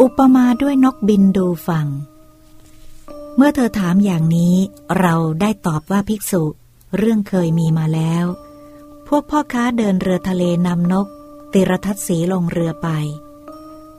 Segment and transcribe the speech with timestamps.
[0.00, 1.86] อุปมาด้วยนกบินดูฟัง
[3.36, 4.54] เมื่อเธอถามอย่างนี้
[5.00, 6.42] เราได้ตอบว่าภิกษุ
[6.96, 8.24] เรื่องเคยมีมาแล้ว
[9.08, 11.06] พวกพ่อค้าเดินเรือทะเลนำนก
[11.52, 12.88] ติรทัศสีลงเรือไป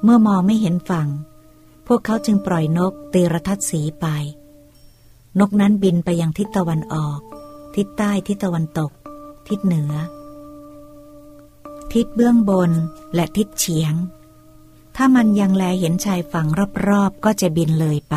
[0.04, 1.08] เมื่อมองไม่เห็นฝั่ง
[1.88, 4.06] พวกเขาจึงปล่อยนกติรทัศสีไป
[5.40, 7.20] นกนั้นบินไปยังทิศตะวันออก
[7.76, 8.92] ทิศใต้ทิศตะวันตก
[9.48, 9.94] ทิศเหนือ
[11.94, 12.72] ทิศเบื้องบน
[13.16, 13.94] และทิศเฉียง
[15.02, 16.48] ถ้ามันยังแลเห็นชายฝั่ง
[16.88, 18.16] รอบๆก็จะบินเลยไป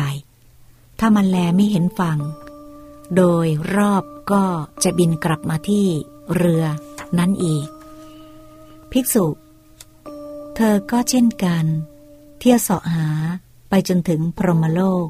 [0.99, 2.19] ถ้ามันแลไม่เห็นฝั่ง
[3.15, 4.43] โดยรอบก็
[4.83, 5.87] จะบินกลับมาที่
[6.35, 6.63] เรือ
[7.17, 7.67] นั้นอีก
[8.91, 9.25] ภิกษุ
[10.55, 11.65] เธอก็เช่นกัน
[12.39, 13.07] เที่ยวเสาะหา
[13.69, 15.07] ไปจนถึงพรหมโลก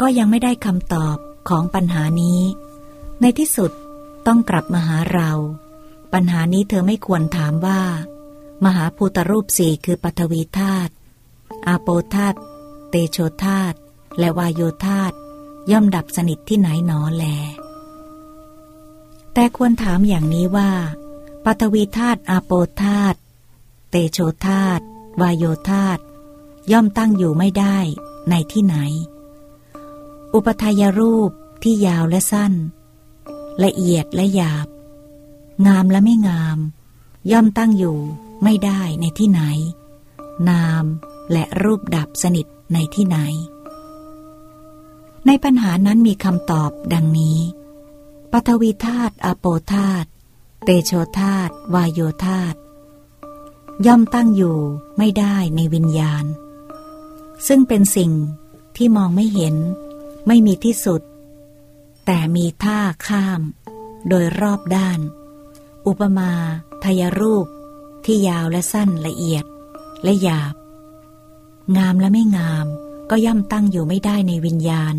[0.00, 1.16] ก็ยังไม่ได้คำตอบ
[1.48, 2.40] ของปัญหานี้
[3.20, 3.70] ในที่สุด
[4.26, 5.30] ต้องกลับมาหาเรา
[6.12, 7.80] ปัญหานี้เธอไม่ควรถามว่า
[8.64, 10.92] มหาภูตรูปสี่คือปฐวีธาตุ
[11.66, 12.38] อาโปธาตุ
[12.90, 13.76] เตโชธาตุ
[14.18, 15.16] และวายโยธาตุ
[15.70, 17.24] ย่อมดับสนิทที่ไหนหนอแล
[19.34, 20.70] แต่ควรถามอย่างนี้ว่า
[21.44, 23.18] ปฐวีธาตุอาโปธาตุ
[23.90, 24.82] เตโชธาตุ
[25.20, 26.02] วายโยธาตุ
[26.72, 27.78] ย่อมตั้งอยู่ไม่ได้
[28.30, 28.76] ในที่ไหน
[30.34, 31.30] อุปทายรูป
[31.62, 32.52] ที่ยาวและสั้น
[33.64, 34.68] ละเอียดและหยาบ
[35.66, 36.58] งามและไม่งาม
[37.30, 37.98] ย่อมตั้งอยู่
[38.44, 39.42] ไม่ได้ในที่ไหน
[40.50, 40.84] นาม
[41.32, 43.18] และรูปดับสนิทในที่ไหน
[45.26, 47.38] ในปัญหานั้นมีคำตอบดังนี้
[48.32, 50.08] ปฐวีธาตุอโปธาตุ
[50.64, 52.58] เตโชธาตุวายโยธาตุ
[53.86, 54.58] ย่อมตั้งอยู่
[54.98, 56.24] ไม่ได้ในวิญญาณ
[57.46, 58.12] ซึ่งเป็นสิ่ง
[58.76, 59.54] ที่มองไม่เห็น
[60.26, 61.02] ไม่มีที่สุด
[62.06, 63.40] แต่มีท่าข้าม
[64.08, 65.00] โดยรอบด้าน
[65.86, 66.32] อุปมา
[66.84, 67.46] ทยรูป
[68.04, 69.44] ที่ยาวและสั้นละเอียด
[70.04, 70.54] และหยาบ
[71.76, 72.66] งามและไม่งาม
[73.10, 74.94] ก็ย่อมตั้งอยู่ไม่ได้ในวิญญาณ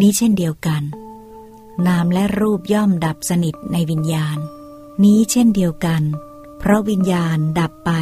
[0.00, 0.82] นี้เช่นเดียวกัน
[1.86, 4.38] นามและรูปย่อมดับสนิทในวิญญาณ
[5.04, 6.02] นี้เช่นเดียวกัน
[6.58, 7.92] เพราะวิญญาณดับไป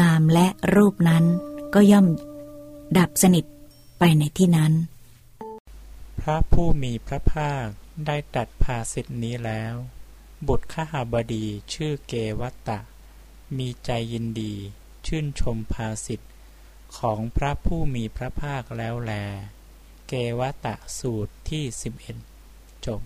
[0.00, 1.24] นามและรูปนั้น
[1.74, 2.06] ก็ย่อม
[2.98, 3.44] ดับสนิท
[3.98, 4.72] ไปในที่นั้น
[6.20, 7.66] พระผู้มีพระภาค
[8.06, 9.74] ได้ตรัสภาสิทธินี้แล้ว
[10.48, 12.78] บุตรข้าหาบดีชื่อเกวัตตะ
[13.56, 14.54] มีใจยินดี
[15.06, 16.32] ชื่นชมภาสิทธิ์
[16.98, 19.12] ของพระผู้มีพระภาคแล้วแล
[20.08, 21.64] เกวตตะสูตรที่
[22.24, 23.00] 11 จบ